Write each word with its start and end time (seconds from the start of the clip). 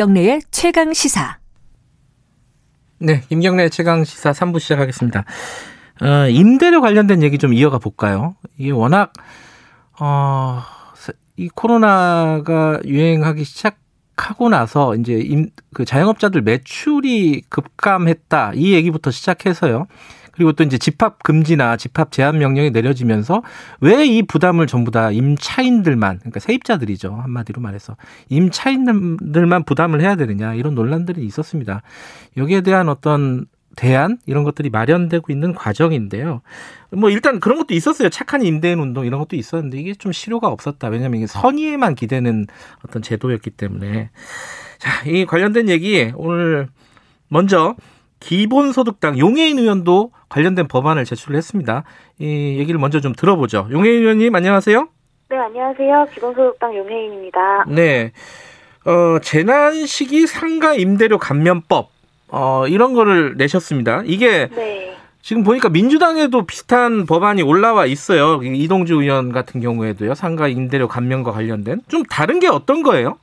김경래의 0.00 0.40
최강 0.50 0.94
시사. 0.94 1.36
네, 3.00 3.20
김경래 3.28 3.68
최강 3.68 4.02
시사 4.02 4.30
3부 4.32 4.58
시작하겠습니다. 4.58 5.26
어, 6.00 6.26
임대료 6.30 6.80
관련된 6.80 7.22
얘기 7.22 7.36
좀 7.36 7.52
이어가 7.52 7.76
볼까요? 7.76 8.34
이게 8.56 8.70
워낙 8.70 9.12
어, 10.00 10.62
이 11.36 11.50
코로나가 11.50 12.80
유행하기 12.86 13.44
시작하고 13.44 14.48
나서 14.48 14.96
이제 14.96 15.18
임, 15.18 15.50
그 15.74 15.84
자영업자들 15.84 16.40
매출이 16.40 17.42
급감했다 17.50 18.52
이 18.54 18.72
얘기부터 18.72 19.10
시작해서요. 19.10 19.86
그리고 20.40 20.52
또 20.52 20.64
이제 20.64 20.78
집합 20.78 21.22
금지나 21.22 21.76
집합 21.76 22.10
제한 22.12 22.38
명령이 22.38 22.70
내려지면서 22.70 23.42
왜 23.82 24.00
이 24.10 24.22
부담을 24.22 24.66
전부 24.66 24.90
다 24.90 25.10
임차인들만 25.10 26.20
그러니까 26.20 26.40
세입자들이죠 26.40 27.14
한마디로 27.14 27.60
말해서 27.60 27.98
임차인들만 28.30 29.64
부담을 29.64 30.00
해야 30.00 30.16
되느냐 30.16 30.54
이런 30.54 30.74
논란들이 30.74 31.22
있었습니다. 31.26 31.82
여기에 32.38 32.62
대한 32.62 32.88
어떤 32.88 33.44
대안 33.76 34.16
이런 34.24 34.42
것들이 34.44 34.70
마련되고 34.70 35.30
있는 35.30 35.54
과정인데요. 35.54 36.40
뭐 36.90 37.10
일단 37.10 37.38
그런 37.38 37.58
것도 37.58 37.74
있었어요. 37.74 38.08
착한 38.08 38.42
임대인 38.42 38.78
운동 38.78 39.04
이런 39.04 39.20
것도 39.20 39.36
있었는데 39.36 39.78
이게 39.78 39.94
좀 39.94 40.10
실효가 40.10 40.48
없었다. 40.48 40.88
왜냐하면 40.88 41.18
이게 41.18 41.26
선의에만 41.26 41.94
기대는 41.94 42.46
어떤 42.84 43.02
제도였기 43.02 43.50
때문에 43.50 44.08
자, 44.78 45.04
이 45.06 45.26
관련된 45.26 45.68
얘기 45.68 46.10
오늘 46.16 46.68
먼저 47.28 47.76
기본소득당 48.20 49.18
용해인 49.18 49.58
의원도 49.58 50.12
관련된 50.28 50.68
법안을 50.68 51.04
제출을 51.04 51.36
했습니다. 51.36 51.84
이 52.18 52.56
얘기를 52.58 52.78
먼저 52.78 53.00
좀 53.00 53.12
들어보죠. 53.12 53.68
용해인 53.70 54.02
의원님 54.02 54.34
안녕하세요. 54.34 54.88
네, 55.30 55.36
안녕하세요. 55.36 56.06
기본소득당 56.14 56.76
용해인입니다. 56.76 57.64
네. 57.68 58.12
어, 58.84 59.18
재난 59.20 59.86
시기 59.86 60.26
상가 60.26 60.74
임대료 60.74 61.18
감면법 61.18 61.90
어, 62.28 62.66
이런 62.68 62.94
거를 62.94 63.36
내셨습니다. 63.36 64.02
이게 64.04 64.48
네. 64.48 64.96
지금 65.22 65.42
보니까 65.44 65.68
민주당에도 65.68 66.46
비슷한 66.46 67.04
법안이 67.06 67.42
올라와 67.42 67.86
있어요. 67.86 68.40
이동주 68.42 69.02
의원 69.02 69.32
같은 69.32 69.60
경우에도요. 69.60 70.14
상가 70.14 70.48
임대료 70.48 70.88
감면과 70.88 71.32
관련된 71.32 71.82
좀 71.88 72.02
다른 72.04 72.40
게 72.40 72.48
어떤 72.48 72.82
거예요? 72.82 73.18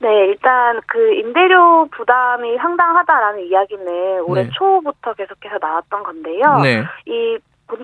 네, 0.00 0.26
일단 0.28 0.80
그 0.86 1.12
임대료 1.12 1.86
부담이 1.90 2.56
상당하다라는 2.56 3.44
이야기는 3.46 4.22
올해 4.22 4.44
네. 4.44 4.50
초부터 4.50 5.12
계속해서 5.12 5.58
나왔던 5.60 6.02
건데요. 6.02 6.58
네. 6.62 6.84
이 7.04 7.38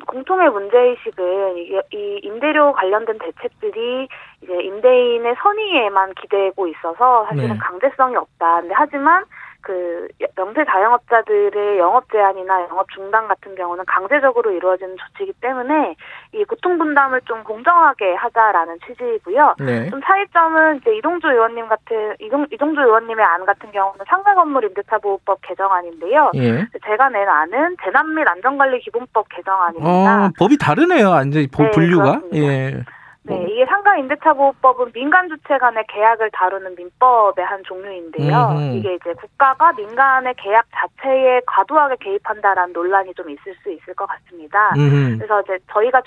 공통의 0.06 0.50
문제의식은 0.50 1.58
이게 1.58 1.82
이 1.92 2.20
임대료 2.24 2.72
관련된 2.72 3.18
대책들이 3.18 4.08
이제 4.42 4.52
임대인의 4.62 5.36
선의에만 5.42 6.14
기대고 6.14 6.66
있어서 6.68 7.26
사실은 7.28 7.50
네. 7.50 7.58
강제성이 7.58 8.16
없다. 8.16 8.62
근데 8.62 8.74
하지만 8.76 9.24
그 9.66 10.06
명세 10.36 10.64
자영업자들의 10.64 11.78
영업 11.80 12.08
제한이나 12.12 12.62
영업 12.70 12.88
중단 12.94 13.26
같은 13.26 13.56
경우는 13.56 13.84
강제적으로 13.84 14.52
이루어지는 14.52 14.96
조치이기 14.96 15.32
때문에 15.40 15.96
이 16.32 16.44
고통 16.44 16.78
분담을 16.78 17.20
좀 17.22 17.42
공정하게 17.42 18.14
하자라는 18.14 18.78
취지이고요. 18.86 19.56
네. 19.58 19.90
좀 19.90 20.00
차이점은 20.04 20.76
이제 20.76 20.96
이동주 20.96 21.26
의원님 21.26 21.66
같은 21.66 22.14
이동 22.20 22.46
이동주 22.52 22.80
의원님의 22.80 23.24
안 23.24 23.44
같은 23.44 23.72
경우는 23.72 24.04
상가 24.06 24.34
건물 24.34 24.62
임대차 24.66 24.98
보호법 24.98 25.40
개정안인데요. 25.42 26.30
예. 26.36 26.68
제가 26.86 27.08
낸 27.08 27.28
안은 27.28 27.76
재난 27.82 28.14
및 28.14 28.24
안전관리 28.28 28.78
기본법 28.82 29.26
개정안입니다. 29.30 30.26
어, 30.26 30.30
법이 30.38 30.58
다르네요. 30.58 31.10
완전 31.10 31.42
히 31.42 31.48
네, 31.48 31.70
분류가. 31.72 32.20
예. 32.34 32.84
네, 33.26 33.34
뭐. 33.34 33.46
이게 33.48 33.66
상가 33.66 33.96
임대차 33.96 34.32
보호법은 34.34 34.92
민간 34.92 35.28
주체 35.28 35.58
간의 35.58 35.84
계약을 35.88 36.30
다루는 36.32 36.74
민법의 36.76 37.44
한 37.44 37.62
종류인데요. 37.64 38.48
음흠. 38.52 38.76
이게 38.76 38.94
이제 38.94 39.12
국가가 39.14 39.72
민간의 39.72 40.34
계약 40.36 40.64
자체에 40.74 41.40
과도하게 41.46 41.96
개입한다라는 42.00 42.72
논란이 42.72 43.14
좀 43.14 43.28
있을 43.30 43.54
수 43.62 43.70
있을 43.70 43.94
것 43.94 44.06
같습니다. 44.06 44.72
음흠. 44.76 45.18
그래서 45.18 45.40
이제 45.42 45.58
저희가 45.72 46.02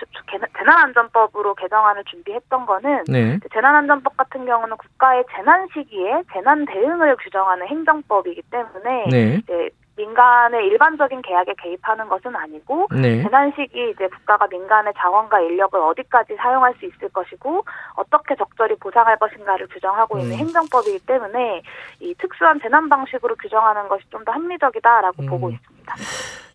재난안전법으로 0.57 1.56
개정안을 1.56 2.03
준비했던 2.06 2.66
거는 2.66 3.03
네. 3.07 3.40
재난안전법 3.53 4.16
같은 4.16 4.46
경우는 4.46 4.78
국가의 4.78 5.25
재난 5.36 5.68
시기에 5.74 6.24
재난 6.34 6.66
대응을 6.66 7.18
규정하는 7.18 7.68
행정법이기 7.68 8.44
때문에 8.50 9.06
네. 9.12 9.40
이제 9.44 9.69
민간의 10.00 10.68
일반적인 10.68 11.22
계약에 11.22 11.54
개입하는 11.62 12.08
것은 12.08 12.36
아니고 12.36 12.88
네. 12.92 13.22
재난 13.22 13.52
시기 13.56 13.92
이제 13.92 14.08
국가가 14.08 14.48
민간의 14.48 14.94
자원과 14.98 15.42
인력을 15.42 15.78
어디까지 15.80 16.36
사용할 16.38 16.74
수 16.80 16.86
있을 16.86 17.10
것이고 17.10 17.66
어떻게 17.96 18.36
적절히 18.36 18.76
보상할 18.76 19.18
것인가를 19.18 19.68
규정하고 19.68 20.20
있는 20.20 20.36
음. 20.36 20.38
행정법이기 20.38 21.00
때문에 21.06 21.62
이 22.00 22.16
특수한 22.16 22.60
재난 22.62 22.88
방식으로 22.88 23.36
규정하는 23.36 23.88
것이 23.90 24.04
좀 24.10 24.20
더 24.26 24.34
합리적이다라고 24.34 25.24
음. 25.24 25.28
보고 25.28 25.50
있습니다. 25.50 25.96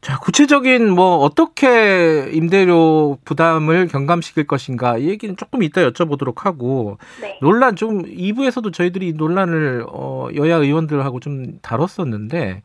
자, 0.03 0.19
구체적인 0.19 0.91
뭐 0.91 1.17
어떻게 1.17 2.29
임대료 2.31 3.17
부담을 3.25 3.89
경감시킬 3.89 4.47
것인가 4.47 4.99
이 4.99 5.09
얘기는 5.09 5.35
조금 5.37 5.63
이따 5.63 5.81
여쭤보도록 5.81 6.43
하고 6.43 6.99
네. 7.23 7.39
논란 7.41 7.75
좀 7.75 8.03
2부에서도 8.03 8.71
저희들이 8.71 9.15
논란을 9.15 9.87
어 9.89 10.29
여야 10.35 10.57
의원들하고 10.57 11.21
좀 11.21 11.59
다뤘었는데 11.63 12.63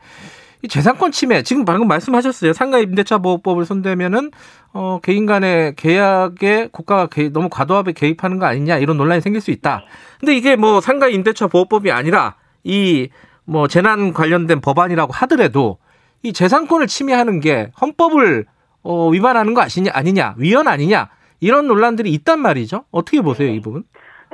이 0.62 0.68
재산권 0.68 1.12
침해 1.12 1.42
지금 1.44 1.64
방금 1.66 1.88
말씀하셨어요. 1.88 2.54
상가 2.54 2.80
임대차 2.80 3.20
보호법을 3.20 3.66
손대면은 3.66 4.32
어 4.74 5.00
개인 5.02 5.26
간의 5.26 5.76
계약에 5.76 6.70
국가가 6.72 7.08
개, 7.08 7.30
너무 7.30 7.50
과도하게 7.50 7.94
개입하는 7.94 8.40
거 8.40 8.46
아니냐 8.46 8.78
이런 8.78 8.98
논란이 8.98 9.22
생길 9.22 9.42
수 9.42 9.52
있다. 9.52 9.84
근데 10.20 10.36
이게 10.36 10.56
뭐 10.56 10.82
상가 10.82 11.08
임대차 11.08 11.48
보호법이 11.48 11.92
아니라 11.92 12.36
이 12.64 13.10
뭐 13.50 13.68
재난 13.68 14.14
관련된 14.14 14.62
법안이라고 14.62 15.12
하더라도 15.12 15.80
이 16.22 16.34
재산권을 16.34 16.86
침해하는 16.86 17.40
게 17.40 17.72
헌법을 17.82 18.46
어 18.84 19.10
위반하는 19.10 19.56
거 19.56 19.62
아시냐 19.62 19.90
아니냐 19.92 20.36
위헌 20.38 20.68
아니냐 20.68 21.10
이런 21.40 21.66
논란들이 21.68 22.12
있단 22.12 22.40
말이죠. 22.40 22.84
어떻게 22.92 23.22
보세요, 23.22 23.50
이 23.52 23.60
부분? 23.60 23.86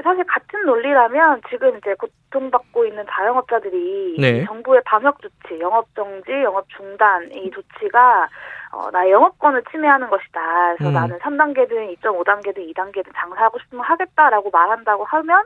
사실 0.03 0.23
같은 0.25 0.65
논리라면 0.65 1.41
지금 1.49 1.77
이제 1.77 1.95
고통받고 1.95 2.85
있는 2.85 3.05
자영업자들이 3.09 4.17
네. 4.19 4.45
정부의 4.45 4.81
방역 4.85 5.21
조치, 5.21 5.59
영업 5.59 5.87
정지, 5.95 6.31
영업 6.43 6.67
중단 6.69 7.31
이 7.31 7.49
조치가 7.51 8.27
어, 8.73 8.91
나의 8.91 9.11
영업권을 9.11 9.63
침해하는 9.71 10.09
것이다. 10.09 10.75
그래서 10.75 10.89
음. 10.89 10.93
나는 10.93 11.17
3단계든 11.19 11.95
2.5단계든 11.97 12.73
2단계든 12.73 13.11
장사하고 13.15 13.57
싶으면 13.59 13.85
하겠다라고 13.85 14.49
말한다고 14.51 15.05
하면 15.05 15.43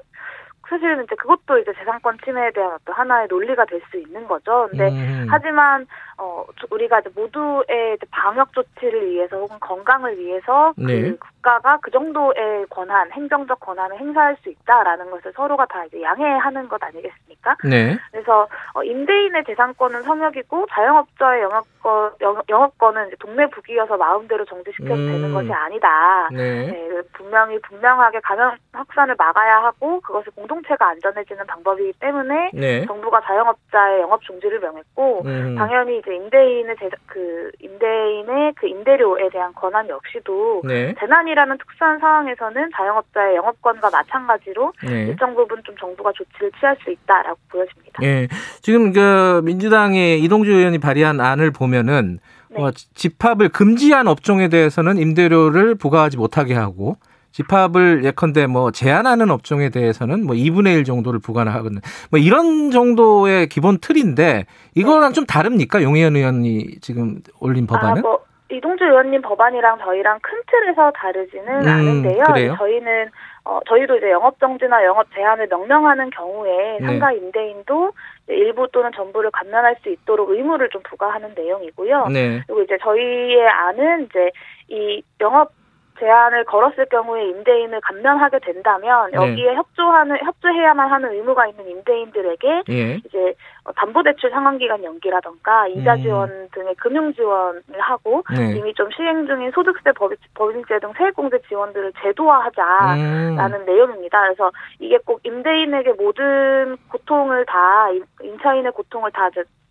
사실은 0.67 1.03
이제 1.03 1.15
그것도 1.15 1.57
이제 1.57 1.73
재산권 1.73 2.19
침해에 2.23 2.51
대한 2.51 2.73
어떤 2.73 2.95
하나의 2.95 3.27
논리가 3.29 3.65
될 3.65 3.81
수 3.89 3.97
있는 3.97 4.27
거죠. 4.27 4.67
근데 4.69 4.89
음. 4.89 5.27
하지만 5.29 5.87
어 6.17 6.45
우리가 6.69 6.99
이제 6.99 7.09
모두의 7.15 7.95
이제 7.95 8.05
방역 8.11 8.53
조치를 8.53 9.09
위해서 9.09 9.37
혹은 9.37 9.57
건강을 9.59 10.19
위해서 10.19 10.73
그 10.75 10.81
네. 10.83 11.15
국가가 11.39 11.77
그 11.81 11.91
정도의 11.91 12.65
권한, 12.69 13.11
행정적 13.11 13.59
권한을 13.59 13.99
행사할 13.99 14.37
수 14.43 14.49
있다라는 14.49 15.09
것을 15.11 15.31
서로가 15.33 15.65
다 15.65 15.85
이제 15.85 16.01
양해하는 16.01 16.67
것 16.67 16.81
아니겠습니까? 16.83 17.57
네. 17.63 17.97
그래서 18.11 18.47
어, 18.73 18.83
임대인의 18.83 19.43
재산권은 19.45 20.03
성역이고 20.03 20.67
자영업자의 20.71 21.43
영업권 21.43 22.11
영업권은 22.49 23.07
이제 23.07 23.15
동네 23.19 23.47
북이어서 23.49 23.97
마음대로 23.97 24.45
정지시켜도 24.45 24.95
음. 24.95 25.11
되는 25.11 25.33
것이 25.33 25.51
아니다. 25.51 26.29
네. 26.31 26.67
네. 26.67 27.01
분명히 27.13 27.59
분명하게 27.61 28.19
감염 28.21 28.55
확산을 28.73 29.15
막아야 29.17 29.63
하고 29.63 30.01
그것을 30.01 30.31
공동체가 30.35 30.89
안전해지는 30.89 31.45
방법이기 31.47 31.93
때문에 31.99 32.51
네. 32.53 32.85
정부가 32.85 33.21
자영업자의 33.21 34.01
영업 34.01 34.21
중지를 34.23 34.59
명했고 34.59 35.21
음. 35.25 35.55
당연히 35.55 35.99
이제 35.99 36.15
임대인의 36.15 36.75
제, 36.79 36.89
그 37.07 37.51
임대인의 37.59 38.53
그 38.55 38.67
임대료에 38.67 39.29
대한 39.29 39.53
권한 39.53 39.87
역시도 39.87 40.63
네. 40.65 40.93
재난 40.99 41.28
이라는 41.31 41.57
특수한 41.57 41.99
상황에서는 41.99 42.69
자영업자의 42.75 43.35
영업권과 43.35 43.89
마찬가지로 43.89 44.73
네. 44.83 45.07
일정 45.07 45.35
부분 45.35 45.61
좀 45.63 45.75
정부가 45.77 46.11
조치를 46.13 46.51
취할 46.59 46.75
수 46.83 46.91
있다라고 46.91 47.37
보여집니다. 47.49 48.03
예. 48.03 48.27
지금 48.61 48.91
그 48.93 49.41
민주당의 49.43 50.21
이동주 50.21 50.51
의원이 50.51 50.79
발의한 50.79 51.19
안을 51.19 51.51
보면은 51.51 52.19
네. 52.49 52.61
어, 52.61 52.71
집합을 52.71 53.49
금지한 53.49 54.07
업종에 54.07 54.47
대해서는 54.47 54.97
임대료를 54.97 55.75
부과하지 55.75 56.17
못하게 56.17 56.55
하고 56.55 56.97
집합을 57.31 58.03
예컨대 58.03 58.47
뭐 58.47 58.71
제한하는 58.71 59.29
업종에 59.29 59.69
대해서는 59.69 60.25
뭐 60.25 60.35
2분의 60.35 60.77
1 60.77 60.83
정도를 60.83 61.19
부과하거든. 61.19 61.79
뭐 62.09 62.19
이런 62.19 62.71
정도의 62.71 63.47
기본 63.47 63.77
틀인데 63.79 64.45
이거랑 64.75 65.09
네. 65.09 65.13
좀 65.13 65.25
다릅니까? 65.25 65.83
용혜연 65.83 66.15
의원이 66.15 66.79
지금 66.81 67.21
올린 67.39 67.67
법안은? 67.67 67.99
아, 67.99 68.01
뭐 68.01 68.19
이동주 68.51 68.83
의원님 68.83 69.21
법안이랑 69.21 69.79
저희랑 69.79 70.19
큰 70.21 70.41
틀에서 70.47 70.91
다르지는 70.91 71.61
음, 71.61 71.67
않은데요. 71.67 72.23
그래요? 72.23 72.55
저희는 72.57 73.09
어, 73.45 73.59
저희도 73.67 73.97
이제 73.97 74.11
영업 74.11 74.39
정지나 74.39 74.83
영업 74.85 75.07
제한을 75.13 75.47
명령하는 75.49 76.09
경우에 76.09 76.77
네. 76.79 76.85
상가 76.85 77.11
임대인도 77.11 77.91
일부 78.27 78.67
또는 78.71 78.91
전부를 78.95 79.31
감면할 79.31 79.75
수 79.81 79.89
있도록 79.89 80.29
의무를 80.31 80.69
좀 80.69 80.81
부과하는 80.83 81.33
내용이고요. 81.35 82.07
네. 82.07 82.43
그리고 82.47 82.61
이제 82.63 82.77
저희의 82.81 83.47
안은 83.47 84.05
이제 84.05 84.31
이 84.67 85.01
영업 85.21 85.51
제한을 85.99 86.45
걸었을 86.45 86.85
경우에 86.85 87.27
임대인을 87.29 87.81
감면하게 87.81 88.39
된다면 88.39 89.11
네. 89.11 89.17
여기에 89.17 89.51
네. 89.51 89.55
협조하는 89.55 90.17
협조해야만 90.23 90.89
하는 90.91 91.11
의무가 91.13 91.47
있는 91.47 91.67
임대인들에게 91.69 92.63
예. 92.69 92.95
이제 92.95 93.35
담보대출 93.75 94.31
상환기간 94.31 94.83
연기라던가 94.83 95.67
이자 95.67 95.95
음. 95.95 96.01
지원 96.01 96.29
음. 96.29 96.47
등의 96.53 96.75
금융 96.75 97.13
지원을 97.13 97.63
하고 97.79 98.23
네. 98.35 98.55
이미 98.57 98.73
좀 98.73 98.89
시행 98.91 99.27
중인 99.27 99.51
소득세 99.51 99.91
법인세 100.33 100.79
등 100.79 100.91
세액공제 100.97 101.39
지원들을 101.47 101.93
제도화하자라는 102.01 103.59
음. 103.59 103.65
내용입니다. 103.65 104.21
그래서 104.21 104.51
이게 104.79 104.97
꼭 105.05 105.19
임대인에게 105.23 105.93
모든 105.93 106.77
고통을 106.89 107.45
다 107.45 107.89
임차인의 108.21 108.71
고통을 108.71 109.11
다 109.11 109.29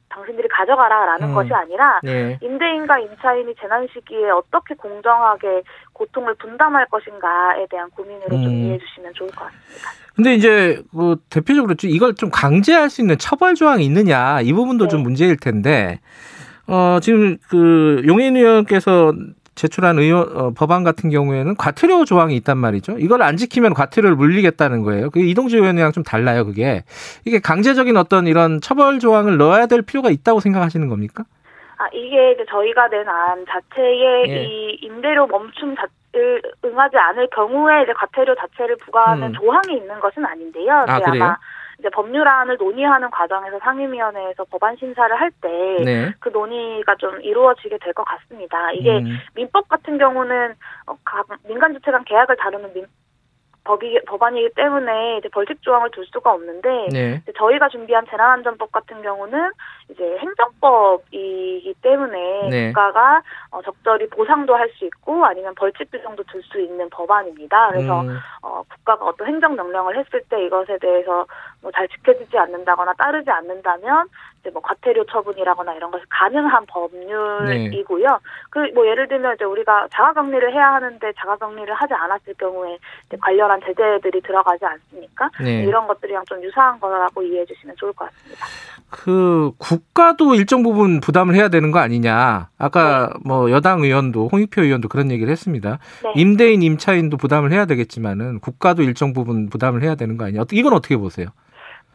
당신들이 0.09 0.49
가져가라라는 0.49 1.29
음. 1.29 1.35
것이 1.35 1.53
아니라 1.53 2.01
네. 2.03 2.39
임대인과 2.43 2.99
임차인이 2.99 3.55
재난 3.61 3.87
시기에 3.93 4.31
어떻게 4.31 4.75
공정하게 4.75 5.63
고통을 5.93 6.35
분담할 6.35 6.87
것인가에 6.87 7.67
대한 7.71 7.91
고민으로 7.91 8.37
음. 8.37 8.43
좀 8.43 8.53
이해해 8.53 8.79
주시면 8.79 9.13
좋을 9.15 9.31
것 9.31 9.45
같습니다. 9.45 9.91
근데 10.15 10.35
이제 10.35 10.83
그 10.91 11.17
대표적으로 11.31 11.75
이걸 11.85 12.15
좀 12.15 12.31
강제할 12.31 12.91
수 12.91 13.01
있는 13.01 13.19
처벌 13.19 13.55
조항이 13.55 13.85
있느냐 13.85 14.41
이 14.41 14.53
부분도 14.53 14.87
네. 14.87 14.89
좀 14.89 15.03
문제일 15.03 15.37
텐데 15.37 16.01
어 16.67 16.99
지금 17.01 17.39
그 17.49 18.03
용인 18.07 18.37
의원께서 18.37 19.13
제출한 19.59 19.99
의원 19.99 20.37
어, 20.37 20.51
법안 20.57 20.85
같은 20.85 21.11
경우에는 21.11 21.57
과태료 21.57 22.05
조항이 22.05 22.37
있단 22.37 22.57
말이죠. 22.57 22.97
이걸 22.99 23.23
안 23.23 23.37
지키면 23.37 23.75
과태료를 23.75 24.15
물리겠다는 24.17 24.83
거예요. 24.85 25.11
그 25.11 25.19
이동주 25.21 25.57
의원이랑 25.59 25.91
좀 25.93 26.05
달라요. 26.05 26.45
그게 26.47 26.85
이게 27.27 27.41
강제적인 27.41 27.97
어떤 27.97 28.27
이런 28.29 28.61
처벌 28.61 29.01
조항을 29.01 29.37
넣어야 29.37 29.67
될 29.67 29.83
필요가 29.83 30.11
있다고 30.11 30.41
생각하시는 30.41 30.89
겁니까? 30.89 31.25
아 31.77 31.87
이게 31.93 32.33
이제 32.33 32.45
저희가 32.49 32.89
낸 32.89 33.07
안 33.09 33.45
자체에 33.47 34.29
예. 34.29 34.45
이 34.45 34.79
임대료 34.83 35.27
멈춤 35.27 35.75
자를 35.77 36.43
응하지 36.65 36.97
않을 36.97 37.29
경우에 37.35 37.83
이제 37.83 37.93
과태료 37.93 38.35
자체를 38.37 38.77
부과하는 38.85 39.29
음. 39.29 39.33
조항이 39.35 39.77
있는 39.77 39.99
것은 40.01 40.25
아닌데요. 40.25 40.85
아, 40.87 41.01
그래요? 41.01 41.25
아마 41.25 41.37
이제 41.79 41.89
법률안을 41.91 42.57
논의하는 42.57 43.11
과정에서 43.11 43.59
상임위원회에서 43.61 44.45
법안 44.51 44.77
심사를 44.77 45.15
할 45.15 45.31
때그 45.41 45.83
네. 45.85 46.13
그 46.19 46.29
논의가 46.31 46.97
좀 46.97 47.21
이루어지게 47.23 47.79
될 47.79 47.93
것 47.95 48.05
같습니다. 48.05 48.73
이게 48.73 48.99
음. 48.99 49.19
민법 49.35 49.69
같은 49.69 49.97
경우는 49.99 50.55
어, 50.87 50.95
각 51.05 51.27
민간 51.47 51.73
주체 51.75 51.91
간 51.91 52.05
계약을 52.05 52.37
다루는 52.37 52.73
민, 52.75 52.87
법이 53.69 54.00
법안이기 54.06 54.55
때문에 54.55 55.19
이제 55.19 55.29
벌칙 55.29 55.61
조항을 55.61 55.91
둘 55.91 56.06
수가 56.06 56.32
없는데 56.32 56.88
네. 56.91 57.23
저희가 57.37 57.69
준비한 57.69 58.06
재난안전법 58.09 58.73
같은 58.73 59.03
경우는 59.03 59.50
이제 59.91 60.17
행정법이기 60.19 61.75
때문에 61.82 62.49
네. 62.49 62.67
국가가 62.69 63.20
어, 63.50 63.61
적절히 63.62 64.09
보상도 64.09 64.55
할 64.55 64.69
수 64.79 64.85
있고 64.85 65.25
아니면 65.25 65.55
벌칙 65.55 65.91
규정도 65.91 66.23
둘 66.25 66.43
수 66.43 66.61
있는 66.61 66.88
법안입니다. 66.91 67.70
그래서 67.70 68.03
음. 68.03 68.19
어, 68.43 68.62
국가가 68.69 69.06
어떤 69.06 69.26
행정 69.26 69.56
명령을 69.56 69.99
했을 69.99 70.23
때 70.29 70.44
이것에 70.44 70.79
대해서 70.79 71.26
뭐 71.62 71.73
잘 71.73 71.88
지켜지지 71.88 72.38
않는다거나 72.38 72.93
따르지 72.94 73.31
않는다면 73.31 74.09
이제 74.40 74.50
뭐 74.50 74.62
과태료 74.62 75.05
처분이라거나 75.06 75.75
이런 75.75 75.90
것이 75.90 76.05
가능한 76.08 76.67
법률이고요. 76.67 78.06
네. 78.06 78.19
그뭐 78.50 78.87
예를 78.87 79.08
들면 79.08 79.35
이제 79.35 79.44
우리가 79.44 79.88
자가격리를 79.93 80.52
해야 80.52 80.75
하는데 80.75 81.12
자가격리를 81.19 81.75
하지 81.75 81.94
않았을 81.94 82.35
경우에 82.35 82.79
관련한 83.20 83.61
제재들이 83.64 84.20
들어가지 84.23 84.64
않습니까? 84.64 85.31
네. 85.43 85.64
이런 85.64 85.87
것들이랑 85.87 86.25
좀 86.26 86.43
유사한 86.43 86.79
거라고 86.79 87.23
이해해 87.23 87.44
주시면 87.46 87.76
좋을 87.76 87.93
것 87.93 88.08
같습니다. 88.11 88.46
그 88.90 89.52
국가도 89.58 90.35
일정 90.35 90.62
부분 90.62 91.00
부담을 91.00 91.35
해야 91.35 91.49
되는 91.49 91.70
거 91.70 91.79
아니냐? 91.79 92.49
아까 92.58 93.08
네. 93.12 93.20
뭐 93.25 93.50
여당 93.50 93.82
의원도 93.82 94.29
홍익표 94.29 94.62
의원도 94.62 94.88
그런 94.88 95.11
얘기를 95.11 95.31
했습니다. 95.31 95.79
네. 96.05 96.12
임대인 96.17 96.62
임차인도 96.62 97.17
부담을 97.17 97.52
해야 97.52 97.67
되겠지만은 97.67 98.40
국가도 98.40 98.82
일정 98.82 99.12
부분 99.12 99.50
부담을 99.50 99.82
해야 99.82 99.94
되는 99.94 100.17
거 100.17 100.25
아니냐? 100.25 100.44
이건 100.52 100.73
어떻게 100.73 100.96
보세요? 100.96 101.29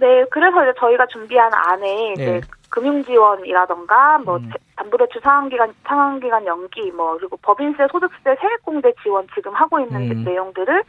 네, 0.03 0.25
그래서 0.29 0.61
이제 0.63 0.73
저희가 0.77 1.05
준비한 1.07 1.50
안에 1.53 2.11
이제 2.11 2.25
네. 2.25 2.41
금융 2.67 3.01
지원이라던가 3.05 4.19
뭐 4.25 4.35
음. 4.35 4.51
담보대출 4.75 5.21
상환기간 5.21 5.73
상환기간 5.85 6.45
연기 6.45 6.91
뭐 6.91 7.15
그리고 7.17 7.38
법인세 7.38 7.88
소득세 7.89 8.35
세액공제 8.38 8.95
지원 9.01 9.25
지금 9.33 9.53
하고 9.53 9.79
있는 9.79 10.11
음. 10.11 10.23
내용들을 10.25 10.83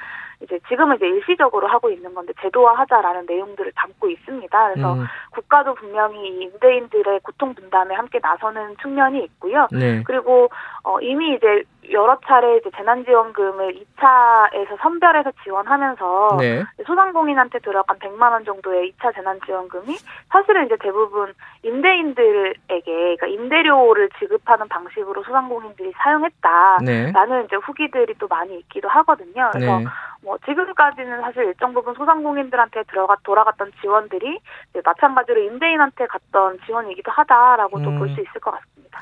이제 0.45 0.61
지금은 0.69 0.97
이제 0.97 1.07
일시적으로 1.07 1.67
하고 1.67 1.91
있는 1.91 2.15
건데 2.15 2.33
제도화하자라는 2.41 3.27
내용들을 3.27 3.73
담고 3.75 4.09
있습니다. 4.09 4.71
그래서 4.71 4.95
음. 4.95 5.05
국가도 5.31 5.75
분명히 5.75 6.29
임대인들의 6.43 7.21
고통 7.21 7.55
분담에 7.55 7.95
함께 7.95 8.19
나서는 8.23 8.77
측면이 8.81 9.25
있고요. 9.25 9.67
네. 9.73 10.03
그리고 10.05 10.49
어 10.85 11.01
이미 11.01 11.35
이제 11.35 11.65
여러 11.93 12.19
차례 12.27 12.57
이제 12.57 12.71
재난지원금을 12.77 13.75
2차에서 13.75 14.81
선별해서 14.81 15.33
지원하면서 15.43 16.37
네. 16.39 16.65
소상공인한테 16.87 17.59
들어간 17.61 17.99
100만 17.99 18.33
원 18.33 18.45
정도의 18.45 18.93
2차 18.93 19.15
재난지원금이 19.15 19.97
사실은 20.31 20.67
이제 20.67 20.77
대부분 20.81 21.33
임대인들에게 21.63 22.57
그러니까 22.85 23.27
임대료를 23.27 24.11
지급하는 24.19 24.69
방식으로 24.69 25.23
소상공인들이 25.25 25.93
사용했다라는 25.97 26.85
네. 26.85 27.45
이제 27.47 27.57
후기들이 27.57 28.15
또 28.19 28.29
많이 28.29 28.59
있기도 28.61 28.89
하거든요. 28.89 29.51
그래서 29.53 29.79
네. 29.79 29.85
뭐 30.25 30.39
지금까지는 30.47 31.21
사실 31.21 31.45
일정 31.45 31.75
부분 31.75 31.95
소상공인들한테 31.95 32.85
들어가 32.85 33.17
돌아갔던 33.23 33.73
지원들이 33.81 34.41
마찬가지로 34.83 35.43
임대인한테 35.43 36.07
갔던 36.07 36.59
지원이기도 36.67 37.13
하다라고도 37.13 37.91
음. 37.91 37.99
볼수 37.99 38.21
있을 38.21 38.41
것 38.41 38.51
같습니다. 38.53 38.99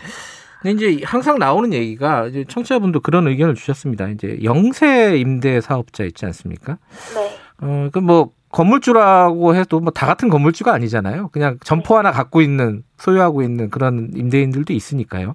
근데 0.61 0.73
이제 0.75 1.05
항상 1.05 1.39
나오는 1.39 1.73
얘기가 1.73 2.27
이제 2.27 2.45
청취자분도 2.45 3.01
그런 3.01 3.27
의견을 3.27 3.55
주셨습니다. 3.55 4.09
이제 4.09 4.39
영세 4.43 5.17
임대 5.17 5.61
사업자 5.61 6.05
있지 6.05 6.25
않습니까? 6.27 6.79
네. 7.15 7.39
어, 7.63 7.89
그뭐 7.93 8.31
건물주라고 8.53 9.55
해도 9.55 9.81
뭐 9.81 9.91
다 9.93 10.07
같은 10.07 10.29
건물주가 10.29 10.73
아니잖아요. 10.73 11.29
그냥 11.33 11.59
점포 11.65 11.97
하나 11.97 12.11
갖고 12.13 12.41
있는 12.41 12.83
소유하고 12.97 13.43
있는 13.43 13.71
그런 13.71 14.11
임대인들도 14.15 14.73
있으니까요. 14.73 15.35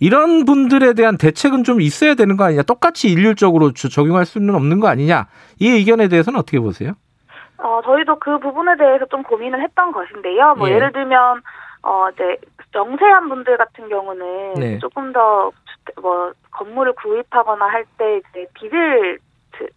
이런 0.00 0.44
분들에 0.44 0.92
대한 0.94 1.16
대책은 1.16 1.64
좀 1.64 1.80
있어야 1.80 2.14
되는 2.14 2.36
거 2.36 2.44
아니냐? 2.44 2.62
똑같이 2.62 3.10
일률적으로 3.10 3.72
적용할 3.72 4.24
수는 4.26 4.54
없는 4.54 4.80
거 4.80 4.88
아니냐? 4.88 5.26
이 5.60 5.68
의견에 5.68 6.08
대해서는 6.08 6.38
어떻게 6.38 6.58
보세요? 6.60 6.92
어, 7.58 7.80
저희도 7.84 8.18
그 8.18 8.38
부분에 8.40 8.76
대해서 8.76 9.06
좀 9.06 9.22
고민을 9.22 9.62
했던 9.62 9.92
것인데요. 9.92 10.54
뭐 10.56 10.68
예. 10.68 10.78
를 10.78 10.92
들면 10.92 11.40
어 11.82 12.08
이제 12.12 12.36
영세한 12.74 13.28
분들 13.28 13.56
같은 13.56 13.88
경우는 13.88 14.54
네. 14.54 14.78
조금 14.78 15.12
더 15.12 15.50
뭐 16.00 16.32
건물을 16.50 16.94
구입하거나 16.94 17.66
할 17.66 17.84
때 17.98 18.16
이제 18.18 18.46
빚을 18.54 19.18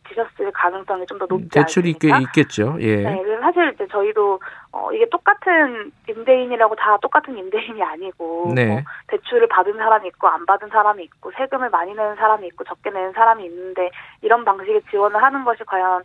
지셨을 0.09 0.51
가능성이 0.51 1.05
좀 1.05 1.17
더 1.17 1.25
높지 1.29 1.49
대출이 1.49 1.93
꽤 1.99 2.09
있겠죠. 2.21 2.77
예. 2.79 2.97
네, 2.97 3.23
사실 3.41 3.71
이제 3.73 3.87
저희도 3.91 4.39
어, 4.71 4.91
이게 4.91 5.07
똑같은 5.09 5.91
임대인이라고 6.07 6.75
다 6.75 6.97
똑같은 7.01 7.35
임대인이 7.37 7.81
아니고 7.81 8.53
네. 8.55 8.65
뭐 8.67 8.81
대출을 9.07 9.47
받은 9.47 9.73
사람이 9.77 10.07
있고 10.09 10.27
안 10.27 10.45
받은 10.45 10.69
사람이 10.69 11.03
있고 11.05 11.31
세금을 11.35 11.69
많이 11.71 11.93
내는 11.95 12.15
사람이 12.15 12.45
있고 12.47 12.63
적게 12.65 12.91
내는 12.91 13.13
사람이 13.13 13.43
있는데 13.45 13.89
이런 14.21 14.45
방식의 14.45 14.83
지원을 14.91 15.21
하는 15.21 15.43
것이 15.43 15.63
과연 15.65 16.03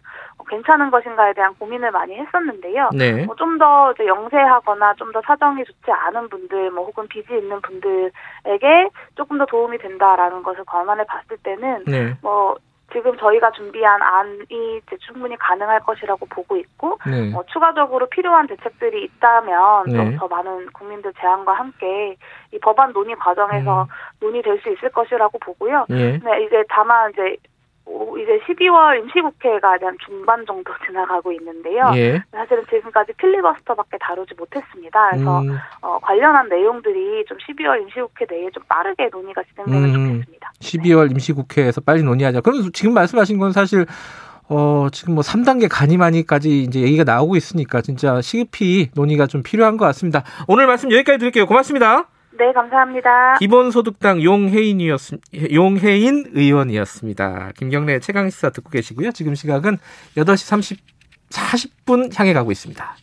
괜찮은 0.49 0.91
것인가에 0.91 1.35
대한 1.35 1.55
고민을 1.59 1.91
많이 1.91 2.15
했었는데요. 2.17 2.91
네. 2.95 3.25
뭐 3.27 3.37
좀더 3.37 3.95
영세하거나 4.05 4.95
좀 4.95 5.13
더 5.13 5.21
사정이 5.27 5.63
좋지 5.65 5.91
않은 5.91 6.31
분들, 6.31 6.71
뭐 6.71 6.87
혹은 6.87 7.07
빚이 7.07 7.35
있는 7.37 7.61
분들에게 7.61 8.89
조금 9.15 9.37
더 9.37 9.45
도움이 9.45 9.77
된다라는 9.77 10.43
것을 10.43 10.65
권한을 10.65 11.05
봤을 11.05 11.37
때는 11.43 11.85
네. 11.87 12.15
뭐 12.23 12.57
지금 12.93 13.17
저희가 13.17 13.51
준비한 13.53 14.01
안이 14.03 14.81
충분히 15.01 15.37
가능할 15.37 15.81
것이라고 15.81 16.27
보고 16.27 16.57
있고 16.57 16.99
네. 17.07 17.33
어, 17.35 17.43
추가적으로 17.53 18.07
필요한 18.07 18.47
대책들이 18.47 19.05
있다면 19.05 19.87
네. 19.87 19.93
좀더 19.97 20.29
많은 20.29 20.67
국민들 20.73 21.13
제안과 21.19 21.55
함께 21.55 22.17
이 22.53 22.59
법안 22.59 22.93
논의 22.93 23.17
과정에서 23.17 23.83
음. 23.83 23.89
논의될 24.21 24.61
수 24.61 24.71
있을 24.71 24.91
것이라고 24.91 25.39
보고요. 25.39 25.87
네. 25.89 26.19
네, 26.23 26.45
이제 26.45 26.63
다만 26.69 27.11
이제 27.13 27.37
이제 28.23 28.39
12월 28.47 29.01
임시국회가 29.03 29.73
한 29.81 29.97
중반 30.07 30.45
정도 30.47 30.73
지나가고 30.87 31.33
있는데요. 31.33 31.91
예. 31.97 32.23
사실은 32.31 32.65
지금까지 32.71 33.13
필리버스터밖에 33.15 33.99
다루지 34.01 34.35
못했습니다. 34.39 35.11
그래서 35.11 35.41
음. 35.41 35.59
어, 35.81 35.99
관련한 36.01 36.49
내용들이 36.49 37.25
좀 37.27 37.37
12월 37.39 37.83
임시국회 37.83 38.27
내에 38.31 38.51
좀 38.51 38.63
빠르게 38.69 39.09
논의가 39.11 39.43
진행되면 39.43 39.95
음. 39.95 40.13
좋겠습니다. 40.15 40.53
12월 40.61 41.11
임시국회에서 41.11 41.81
빨리 41.81 42.03
논의하자. 42.03 42.41
그럼 42.43 42.71
지금 42.73 42.95
말씀하신 42.95 43.39
건 43.39 43.53
사실 43.53 43.87
어, 44.49 44.89
지금 44.93 45.15
뭐 45.15 45.23
3단계 45.23 45.69
가니마니까지 45.71 46.63
이제 46.63 46.81
얘기가 46.81 47.05
나오고 47.05 47.37
있으니까 47.37 47.81
진짜 47.81 48.21
시급히 48.21 48.91
논의가 48.95 49.27
좀 49.27 49.43
필요한 49.43 49.77
것 49.77 49.85
같습니다. 49.87 50.23
오늘 50.47 50.67
말씀 50.67 50.93
여기까지 50.93 51.19
드릴게요. 51.19 51.47
고맙습니다. 51.47 52.09
네, 52.43 52.53
감사합니다. 52.53 53.35
기본소득당 53.39 54.21
용혜인이었, 54.21 55.13
용혜인 55.53 56.33
의원이었습니다. 56.33 57.53
김경래 57.57 58.01
최강시사 58.01 58.51
듣고 58.51 58.69
계시고요. 58.71 59.13
지금 59.13 59.37
시각은 59.37 59.79
8시 60.17 60.39
30, 60.39 60.81
40분 61.31 62.19
향해 62.19 62.33
가고 62.33 62.51
있습니다. 62.51 62.97